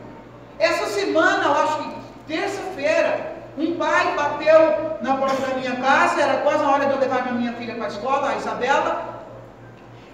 Essa 0.58 0.86
semana, 0.88 1.44
eu 1.44 1.53
acho 1.53 1.77
que 1.80 1.89
terça-feira, 2.27 3.36
um 3.58 3.77
pai 3.77 4.15
bateu 4.41 4.98
na 5.01 5.15
porta 5.17 5.48
da 5.48 5.55
minha 5.55 5.75
casa, 5.75 6.21
era 6.21 6.41
quase 6.41 6.63
a 6.63 6.69
hora 6.69 6.86
de 6.88 6.93
eu 6.93 7.00
levar 7.00 7.31
minha 7.33 7.53
filha 7.53 7.75
para 7.75 7.86
a 7.86 7.88
escola, 7.88 8.29
a 8.29 8.38
Isabela. 8.38 9.21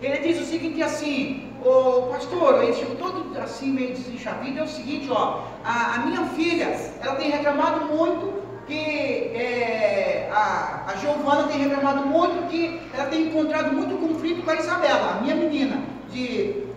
Ele 0.02 0.18
disse 0.20 0.44
o 0.44 0.46
seguinte 0.46 0.84
assim, 0.84 1.52
o 1.66 2.10
pastor, 2.12 2.64
ele 2.64 2.74
chegou 2.74 2.96
todo 2.96 3.38
assim 3.40 3.72
meio 3.72 3.94
desenchavido, 3.94 4.60
é 4.60 4.64
o 4.64 4.68
seguinte, 4.68 5.08
ó, 5.10 5.42
a, 5.64 5.96
a 5.96 5.98
minha 6.00 6.26
filha, 6.28 6.76
ela 7.02 7.16
tem 7.16 7.32
reclamado 7.32 7.86
muito 7.86 8.46
que 8.68 9.32
é, 9.34 10.30
a, 10.32 10.84
a 10.88 10.96
Giovana 10.98 11.48
tem 11.48 11.70
reclamado 11.70 12.06
muito 12.06 12.50
que 12.50 12.82
ela 12.94 13.08
tem 13.08 13.28
encontrado 13.28 13.72
muito 13.72 13.96
conflito 13.96 14.44
com 14.44 14.52
a 14.52 14.56
Isabela, 14.56 15.18
a 15.18 15.22
minha 15.22 15.36
menina, 15.36 15.82
de 16.12 16.68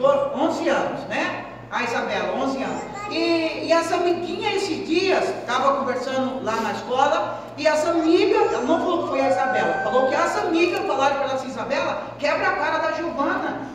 11 0.00 0.68
anos, 0.68 1.00
né? 1.08 1.44
A 1.70 1.82
Isabela, 1.82 2.34
11 2.34 2.62
anos. 2.62 2.91
E, 3.10 3.66
e 3.66 3.72
essa 3.72 3.96
amiguinha 3.96 4.54
esses 4.54 4.86
dias 4.86 5.28
estava 5.40 5.78
conversando 5.78 6.42
lá 6.44 6.56
na 6.56 6.72
escola 6.72 7.42
e 7.56 7.66
essa 7.66 7.90
amiga, 7.90 8.36
ela 8.36 8.60
não 8.62 8.78
falou 8.78 9.02
que 9.02 9.08
foi 9.10 9.20
a 9.20 9.28
Isabela, 9.28 9.82
falou 9.84 10.08
que 10.08 10.14
essa 10.14 10.40
amiga 10.40 10.80
falaram 10.82 11.16
para 11.16 11.24
ela 11.24 11.34
assim, 11.34 11.48
Isabela, 11.48 12.14
quebra 12.18 12.48
a 12.48 12.56
cara 12.56 12.78
da 12.78 12.92
Giovana. 12.92 13.68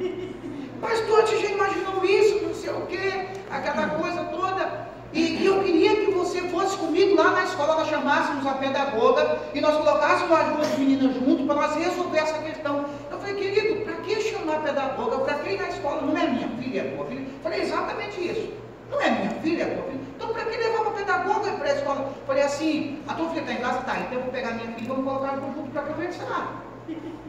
Pastor, 0.80 1.22
você 1.22 1.38
já 1.38 1.48
imaginou 1.50 2.04
isso, 2.04 2.44
não 2.44 2.54
sei 2.54 2.70
o 2.70 2.86
quê, 2.86 3.28
aquela 3.50 3.88
coisa 3.90 4.24
toda. 4.24 4.90
E, 5.12 5.20
e, 5.20 5.46
eu 5.46 5.62
queria 5.62 5.96
que 5.96 6.10
você 6.12 6.40
fosse 6.42 6.76
comigo 6.78 7.16
lá 7.16 7.30
na 7.30 7.44
escola, 7.44 7.76
nós 7.76 7.88
chamássemos 7.88 8.46
a 8.46 8.54
pedagoga 8.54 9.40
e 9.52 9.60
nós 9.60 9.76
colocássemos 9.76 10.38
as 10.38 10.56
duas 10.56 10.78
meninas 10.78 11.14
junto 11.14 11.44
para 11.44 11.54
nós 11.56 11.74
resolver 11.76 12.18
essa 12.18 12.38
questão. 12.38 12.84
Eu 13.10 13.18
falei, 13.18 13.34
querido, 13.34 13.84
para 13.84 13.96
que 13.96 14.20
chamar 14.20 14.56
a 14.56 14.60
pedagoga? 14.60 15.18
Para 15.18 15.34
que 15.34 15.50
ir 15.50 15.60
na 15.60 15.68
escola? 15.68 16.02
Não 16.02 16.16
é 16.16 16.28
minha 16.28 16.48
filha, 16.48 16.80
é 16.80 16.96
tua 16.96 17.06
filha? 17.06 17.20
Eu 17.20 17.40
falei, 17.42 17.60
exatamente 17.62 18.20
isso. 18.20 18.52
Não 18.90 19.00
é 19.00 19.10
minha 19.10 19.30
filha, 19.42 19.62
é 19.62 19.66
tua 19.66 19.84
filha? 19.84 20.00
Então 20.16 20.28
para 20.32 20.44
que 20.44 20.56
levar 20.56 20.80
uma 20.80 20.90
pedagoga 20.92 21.52
para 21.52 21.70
a 21.70 21.74
escola? 21.74 22.12
Falei 22.26 22.42
assim, 22.42 23.02
a 23.08 23.14
tua 23.14 23.28
filha 23.30 23.40
está 23.40 23.52
em 23.52 23.56
casa? 23.56 23.78
Tá, 23.80 23.98
então 23.98 24.18
eu 24.18 24.22
vou 24.22 24.32
pegar 24.32 24.52
minha 24.52 24.72
filha 24.72 24.84
e 24.84 24.88
vamos 24.88 25.04
colocar 25.04 25.36
no 25.36 25.54
junto 25.54 25.70
para 25.70 25.82
conversar. 25.82 26.62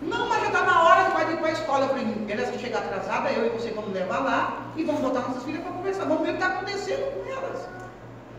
Não, 0.00 0.28
mas 0.28 0.40
já 0.42 0.46
está 0.46 0.62
na 0.62 0.82
hora, 0.84 1.10
vai 1.10 1.32
ir 1.32 1.38
para 1.38 1.48
a 1.48 1.52
escola. 1.52 1.84
Eu 1.84 1.88
falei, 1.88 2.04
beleza, 2.04 2.52
se 2.52 2.58
chegar 2.58 2.78
atrasada, 2.78 3.30
eu 3.30 3.46
e 3.46 3.48
você 3.48 3.70
vamos 3.70 3.92
levar 3.92 4.20
lá 4.20 4.62
e 4.76 4.84
vamos 4.84 5.00
botar 5.00 5.20
nossas 5.20 5.42
filhas 5.42 5.62
para 5.62 5.72
conversar. 5.72 6.04
Vamos 6.04 6.22
ver 6.22 6.34
o 6.34 6.36
que 6.36 6.42
está 6.42 6.54
acontecendo 6.54 7.12
com 7.12 7.30
elas. 7.30 7.68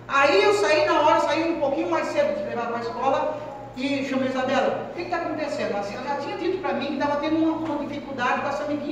Aí 0.08 0.44
eu 0.44 0.54
saí 0.54 0.86
na 0.86 1.02
hora, 1.02 1.20
saí 1.20 1.52
um 1.52 1.60
pouquinho 1.60 1.90
mais 1.90 2.08
cedo 2.08 2.36
de 2.38 2.44
levar 2.44 2.68
para 2.68 2.78
a 2.78 2.82
escola 2.82 3.38
e 3.76 4.06
chamei 4.06 4.28
a 4.28 4.32
Isabela. 4.32 4.90
O 4.92 4.96
que 4.96 5.02
está 5.04 5.18
acontecendo? 5.18 5.76
Assim, 5.78 5.96
ela 5.96 6.08
já 6.08 6.16
tinha 6.16 6.38
dito 6.38 6.58
para 6.60 6.74
mim 6.74 6.88
que 6.88 6.94
estava 6.94 7.18
tendo 7.18 7.38
uma, 7.38 7.52
uma, 7.58 7.86
dificuldade 7.86 8.42
com 8.42 8.48
essa 8.48 8.64
amiguinha. 8.64 8.89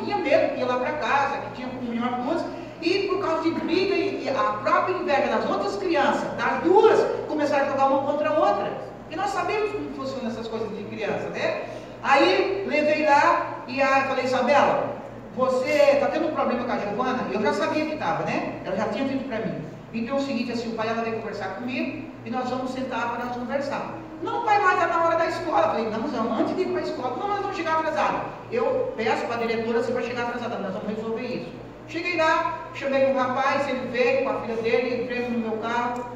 Amiguinha 0.00 0.18
mesmo, 0.18 0.54
que 0.54 0.60
ia 0.60 0.66
lá 0.66 0.78
para 0.78 0.92
casa, 0.92 1.38
que 1.38 1.56
tinha 1.56 1.68
comunhão 1.68 2.08
com 2.08 2.22
duas. 2.22 2.44
E 2.80 3.08
por 3.08 3.20
causa 3.20 3.42
de 3.42 3.50
briga 3.50 3.94
e, 3.94 4.24
e 4.24 4.28
a 4.30 4.52
própria 4.62 4.94
inveja 4.94 5.26
das 5.26 5.48
outras 5.48 5.76
crianças, 5.76 6.32
das 6.34 6.62
duas, 6.62 6.98
começaram 7.28 7.66
a 7.66 7.68
jogar 7.68 7.86
uma 7.86 8.10
contra 8.10 8.30
a 8.30 8.38
outra. 8.38 8.72
E 9.10 9.16
nós 9.16 9.30
sabemos 9.30 9.72
como 9.72 9.90
funcionam 9.90 10.30
essas 10.30 10.48
coisas 10.48 10.68
de 10.76 10.84
criança, 10.84 11.28
né? 11.30 11.64
Aí 12.02 12.64
levei 12.66 13.04
lá 13.04 13.64
e 13.68 13.82
aí 13.82 14.02
falei, 14.04 14.24
Isabela, 14.24 14.96
você 15.36 15.68
está 15.94 16.06
tendo 16.06 16.28
um 16.28 16.32
problema 16.32 16.64
com 16.64 16.72
a 16.72 16.78
Giovana? 16.78 17.26
Eu 17.30 17.42
já 17.42 17.52
sabia 17.52 17.84
que 17.84 17.94
estava, 17.94 18.24
né? 18.24 18.60
Ela 18.64 18.76
já 18.76 18.88
tinha 18.88 19.04
dito 19.04 19.28
para 19.28 19.40
mim. 19.40 19.62
Então 19.92 20.16
é 20.16 20.20
o 20.20 20.22
seguinte, 20.22 20.52
assim, 20.52 20.72
o 20.72 20.76
pai 20.76 20.88
ela 20.88 21.02
veio 21.02 21.16
conversar 21.16 21.56
comigo 21.56 22.08
e 22.24 22.30
nós 22.30 22.48
vamos 22.48 22.70
sentar 22.70 23.10
para 23.10 23.26
nós 23.26 23.36
conversar. 23.36 23.99
Não, 24.22 24.44
pai, 24.44 24.60
mas 24.60 24.74
está 24.74 24.86
na 24.86 25.04
hora 25.04 25.16
da 25.16 25.26
escola. 25.26 25.78
Eu 25.78 25.90
falei, 25.90 26.12
não, 26.12 26.38
antes 26.38 26.54
de 26.56 26.62
ir 26.62 26.68
para 26.68 26.80
a 26.80 26.84
escola, 26.84 27.16
não, 27.16 27.28
nós 27.28 27.40
vamos 27.40 27.56
chegar 27.56 27.78
atrasados. 27.78 28.20
Eu 28.52 28.92
peço 28.96 29.24
para 29.26 29.36
a 29.36 29.38
diretora, 29.38 29.82
você 29.82 29.92
vai 29.92 30.02
chegar 30.02 30.28
atrasada, 30.28 30.58
nós 30.58 30.74
vamos 30.74 30.96
resolver 30.96 31.22
isso. 31.22 31.52
Cheguei 31.88 32.16
lá, 32.16 32.68
chamei 32.74 33.06
um 33.06 33.16
rapaz, 33.16 33.68
ele 33.68 33.88
veio 33.88 34.24
com 34.24 34.30
a 34.30 34.40
filha 34.42 34.56
dele, 34.56 35.02
entramos 35.02 35.30
no 35.32 35.38
meu 35.38 35.58
carro, 35.58 36.06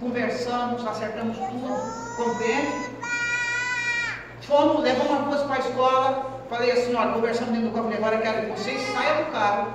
conversamos, 0.00 0.86
acertamos 0.86 1.36
tudo, 1.38 2.16
compreende? 2.16 2.90
Fomos, 4.42 4.82
levamos 4.82 5.12
as 5.12 5.24
duas 5.24 5.42
para 5.42 5.56
a 5.56 5.58
escola, 5.58 6.42
falei 6.50 6.72
assim, 6.72 6.94
olha, 6.94 7.12
conversando 7.12 7.52
dentro 7.52 7.68
do 7.68 7.74
carro, 7.74 7.90
agora 7.94 8.18
quero 8.18 8.46
que 8.46 8.60
vocês 8.60 8.80
saiam 8.92 9.24
do 9.24 9.32
carro, 9.32 9.68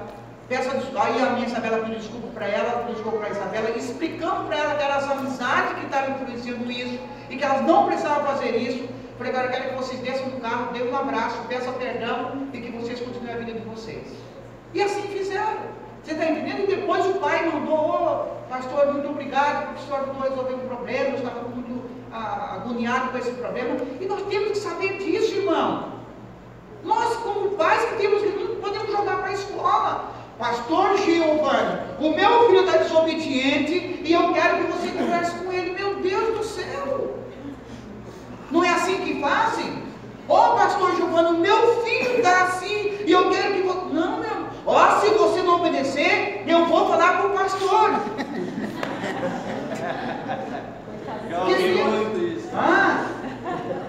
peça 0.48 0.78
desculpa, 0.78 1.06
aí 1.06 1.22
a 1.22 1.30
minha 1.32 1.48
Isabela 1.48 1.80
pediu 1.80 2.00
desculpa 2.00 2.28
para 2.34 2.48
ela, 2.48 2.84
desculpa 2.92 3.18
para 3.18 3.28
a 3.28 3.32
Isabela, 3.32 3.70
explicando 3.72 4.48
para 4.48 4.58
ela 4.58 4.76
que 4.76 4.84
eram 4.84 4.96
as 4.96 5.12
amizades 5.12 5.74
que 5.80 5.86
estavam 5.86 6.16
influenciando 6.16 6.72
isso, 6.72 7.00
e 7.30 7.38
que 7.38 7.44
elas 7.44 7.62
não 7.62 7.86
precisavam 7.86 8.26
fazer 8.26 8.56
isso, 8.56 8.88
falei, 9.18 9.32
agora 9.34 9.50
quero 9.50 9.70
que 9.70 9.76
vocês 9.76 10.00
desçam 10.02 10.30
do 10.30 10.42
carro, 10.42 10.74
dêem 10.74 10.90
um 10.90 10.96
abraço, 10.96 11.38
peçam 11.48 11.74
perdão, 11.74 12.48
e 12.54 12.60
que 12.60 12.72
vocês 12.72 13.00
continuem 13.00 13.34
a 13.34 13.38
vida 13.38 13.54
de 13.54 13.66
vocês. 13.68 14.08
E 14.74 14.82
assim 14.82 15.02
fizeram. 15.04 15.84
Você 16.04 16.12
está 16.12 16.26
entendendo? 16.26 16.64
E 16.64 16.76
depois 16.76 17.06
o 17.06 17.14
pai 17.14 17.50
mandou, 17.50 17.78
oh, 17.80 18.50
pastor, 18.50 18.92
muito 18.92 19.08
obrigado, 19.08 19.68
porque 19.68 19.84
o 19.84 19.86
senhor 19.86 20.08
não 20.08 20.20
resolveu 20.20 20.58
o 20.58 20.68
problema, 20.68 21.10
eu 21.10 21.16
estava 21.16 21.42
muito 21.44 21.90
ah, 22.12 22.56
agoniado 22.56 23.10
com 23.10 23.18
esse 23.18 23.32
problema. 23.32 23.78
E 24.02 24.06
nós 24.06 24.22
temos 24.24 24.50
que 24.50 24.58
saber 24.58 24.98
disso, 24.98 25.36
irmão. 25.36 25.94
Nós, 26.84 27.16
como 27.18 27.52
pais, 27.52 27.86
que 27.86 27.96
temos, 27.96 28.22
não 28.22 28.56
podemos 28.58 28.92
jogar 28.92 29.20
para 29.20 29.30
a 29.30 29.34
escola. 29.34 30.12
Pastor 30.38 30.98
Giovanni, 30.98 31.80
o 32.00 32.10
meu 32.10 32.48
filho 32.48 32.66
está 32.66 32.78
desobediente 32.78 34.02
e 34.04 34.14
eu 34.14 34.34
quero 34.34 34.58
que 34.58 34.72
você 34.72 34.88
converse 34.90 35.36
com 35.36 35.52
ele. 35.52 35.72
Meu 35.72 35.96
Deus 35.96 36.38
do 36.38 36.44
céu! 36.44 37.18
Não 38.52 38.64
é 38.64 38.70
assim 38.70 38.98
que 38.98 39.22
fazem? 39.22 39.84
Ô 40.28 40.36
oh, 40.36 40.56
pastor 40.56 40.96
Giovanni, 40.96 41.40
meu 41.40 41.84
filho 41.84 42.18
está 42.18 42.44
assim 42.44 42.98
e 43.06 43.12
eu 43.12 43.30
quero 43.30 43.54
que 43.54 43.62
você. 43.62 43.94
Não, 43.94 44.20
meu 44.20 44.44
Ó, 44.66 44.82
oh, 44.82 45.02
se 45.02 45.10
você 45.10 45.42
não 45.42 45.56
obedecer, 45.56 46.44
eu 46.48 46.66
vou 46.66 46.88
falar 46.88 47.22
com 47.22 47.28
o 47.28 47.32
pastor. 47.32 48.00
Queridos, 51.48 52.46
ah, 52.54 53.06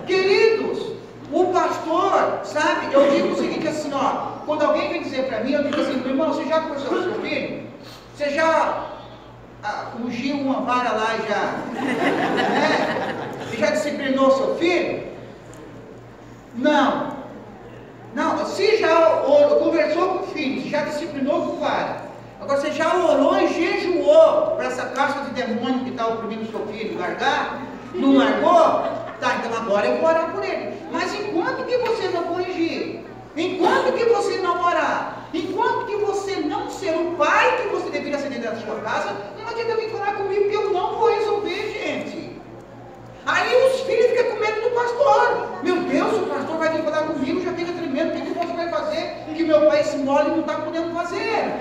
queridos, 0.06 0.92
o 1.32 1.44
pastor, 1.52 2.40
sabe, 2.42 2.92
eu 2.92 3.10
digo 3.10 3.28
o 3.28 3.36
seguinte 3.36 3.68
assim, 3.68 3.92
ó, 3.92 4.34
quando 4.46 4.62
alguém 4.62 4.88
vem 4.88 5.02
dizer 5.02 5.26
para 5.26 5.40
mim, 5.40 5.52
eu 5.52 5.62
digo 5.62 5.80
assim, 5.80 6.08
irmão, 6.08 6.32
você 6.32 6.44
já 6.46 6.60
conversou 6.60 6.88
com 6.88 7.02
seu 7.02 7.20
filho? 7.20 7.68
Você 8.16 8.30
já 8.30 8.86
ah, 9.62 9.92
ungiu 10.04 10.36
uma 10.36 10.62
vara 10.62 10.92
lá 10.92 11.16
e 11.16 11.28
já, 11.28 11.40
né? 11.72 13.30
E 13.52 13.56
já 13.56 13.70
disciplinou 13.70 14.30
seu 14.32 14.56
filho? 14.56 15.04
Não. 16.56 17.14
Não, 18.14 18.46
se 18.46 18.76
já 18.78 19.22
orou, 19.24 19.58
conversou 19.58 19.93
com 20.08 20.24
o 20.24 20.26
filho, 20.28 20.68
já 20.68 20.82
disciplinou 20.82 21.40
com 21.42 21.52
o 21.52 21.56
pai, 21.58 21.96
agora 22.40 22.60
você 22.60 22.72
já 22.72 22.94
orou 22.94 23.38
e 23.38 23.48
jejuou 23.48 24.52
para 24.56 24.66
essa 24.66 24.86
caixa 24.86 25.20
de 25.20 25.30
demônio 25.30 25.84
que 25.84 25.90
está 25.90 26.06
oprimindo 26.06 26.42
o 26.42 26.50
seu 26.50 26.66
filho 26.66 26.98
largar, 26.98 27.62
não 27.94 28.16
largou? 28.16 29.04
Tá, 29.20 29.36
então 29.36 29.56
agora 29.56 29.86
eu 29.86 29.98
vou 29.98 30.08
orar 30.08 30.32
por 30.32 30.44
ele. 30.44 30.74
Mas 30.90 31.14
enquanto 31.14 31.64
que 31.64 31.78
você 31.78 32.08
não 32.08 32.24
corrigir, 32.24 33.00
enquanto 33.36 33.92
que 33.92 34.04
você 34.04 34.38
não 34.38 34.62
orar, 34.62 35.24
Enquanto 35.34 35.86
que 35.86 35.96
você 35.96 36.36
não 36.36 36.70
ser 36.70 36.96
o 36.96 37.16
pai 37.16 37.60
que 37.60 37.68
você 37.68 37.90
deveria 37.90 38.20
ser 38.20 38.28
dentro 38.28 38.52
da 38.52 38.56
sua 38.56 38.76
casa, 38.82 39.16
não 39.36 39.48
adianta 39.48 39.74
vir 39.74 39.90
falar 39.90 40.14
comigo 40.14 40.48
que 40.48 40.54
eu 40.54 40.72
não 40.72 40.94
vou 40.96 41.12
resolver, 41.12 41.72
gente. 41.72 42.30
Aí 43.26 43.66
os 43.66 43.80
filhos 43.80 44.12
ficam 44.12 44.30
com 44.30 44.38
medo 44.38 44.60
do 44.60 44.70
pastor. 44.70 45.58
Meu 45.64 45.76
Deus, 45.80 46.22
o 46.22 46.26
pastor 46.26 46.56
vai 46.56 46.68
vir 46.68 46.84
falar 46.84 47.02
comigo, 47.08 47.42
já 47.42 47.52
fica 47.52 47.72
tremendo, 47.72 48.10
o 48.10 48.12
que, 48.12 48.32
pastor 48.32 48.56
vai 48.56 48.68
fazer? 48.70 49.13
Que 49.44 49.48
meu 49.48 49.66
pai 49.66 49.84
não 50.26 50.40
está 50.40 50.54
podendo 50.54 50.94
fazer. 50.94 51.52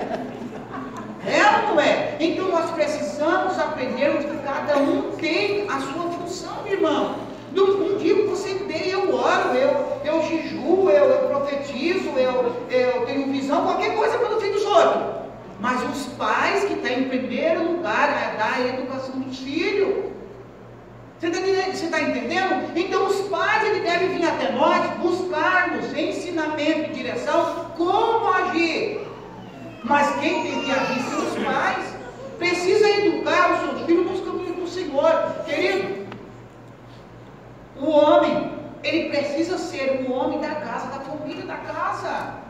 É 1.26 1.68
ou 1.68 1.74
não 1.74 1.80
é? 1.80 2.16
Então 2.18 2.48
nós 2.48 2.70
precisamos 2.70 3.58
aprendermos 3.58 4.24
que 4.24 4.38
cada 4.38 4.78
um 4.78 5.10
tem 5.18 5.68
a 5.68 5.78
sua 5.80 6.10
função, 6.12 6.66
irmão. 6.66 7.16
Digo 7.52 7.98
que 7.98 8.22
você 8.22 8.54
tem, 8.54 8.88
eu 8.88 9.14
oro, 9.14 9.50
eu, 9.54 10.00
eu 10.02 10.22
jejuo, 10.22 10.88
eu, 10.88 11.10
eu 11.10 11.28
profetizo, 11.28 12.08
eu, 12.16 12.56
eu 12.70 13.04
tenho 13.04 13.30
visão, 13.30 13.66
qualquer 13.66 13.94
coisa 13.94 14.16
pelo 14.16 14.40
fim 14.40 14.52
dos 14.52 14.64
outros. 14.64 15.04
Mas 15.60 15.82
os 15.94 16.06
pais 16.14 16.64
que 16.64 16.72
estão 16.72 16.90
em 16.90 17.04
primeiro 17.04 17.70
lugar 17.70 18.08
é 18.08 18.38
dar 18.38 18.54
a 18.54 18.66
educação 18.66 19.20
dos 19.20 19.38
filhos. 19.38 20.14
Você 21.20 21.26
está 21.28 21.98
tá 21.98 22.02
entendendo? 22.02 22.72
Então 22.76 23.06
os 23.06 23.20
pais 23.28 23.66
ele 23.66 23.80
devem 23.80 24.08
vir 24.08 24.26
até 24.26 24.52
nós 24.52 24.84
buscar-nos 24.98 25.96
ensinamento 25.96 26.90
e 26.90 26.94
direção. 26.94 27.72
Mas 29.84 30.16
quem 30.16 30.42
tem 30.42 30.64
que 30.64 30.70
agir 30.70 31.02
são 31.02 31.26
os 31.26 31.44
pais. 31.44 31.94
Precisa 32.38 32.88
educar 32.88 33.52
os 33.52 33.60
seus 33.60 33.82
filhos 33.82 34.10
nos 34.10 34.20
caminhos 34.20 34.56
do 34.56 34.66
Senhor. 34.66 35.34
Querido, 35.44 36.06
o 37.80 37.90
homem, 37.90 38.52
ele 38.82 39.10
precisa 39.10 39.58
ser 39.58 40.06
o 40.08 40.12
homem 40.12 40.40
da 40.40 40.54
casa, 40.54 40.86
da 40.88 41.00
família 41.00 41.44
da 41.44 41.56
casa. 41.56 42.44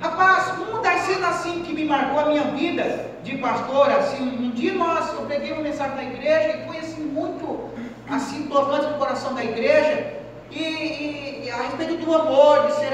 Rapaz, 0.00 0.58
uma 0.58 0.80
das 0.80 1.02
cenas 1.02 1.36
assim 1.36 1.62
que 1.62 1.72
me 1.72 1.84
marcou 1.84 2.18
a 2.18 2.24
minha 2.26 2.44
vida 2.44 3.12
de 3.22 3.38
pastor, 3.38 3.88
assim, 3.90 4.22
um 4.24 4.50
dia 4.50 4.74
nós, 4.74 5.12
eu 5.12 5.26
peguei 5.26 5.52
uma 5.52 5.62
mensagem 5.62 5.94
da 5.94 6.02
igreja 6.02 6.56
e 6.56 6.66
foi 6.66 6.78
assim 6.78 7.02
muito 7.02 7.70
assim 8.10 8.48
tocante 8.48 8.86
no 8.86 8.98
coração 8.98 9.32
da 9.32 9.44
igreja 9.44 10.12
e, 10.50 10.60
e, 10.60 11.42
e 11.44 11.50
a 11.50 11.56
respeito 11.62 12.04
do 12.04 12.14
amor, 12.14 12.66
de 12.66 12.74
ser 12.74 12.90